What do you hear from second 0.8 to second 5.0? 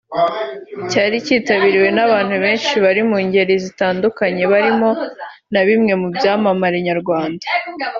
Cyari kitabiriwe n’abantu benshi bo mu ngeri zitandukanye barimo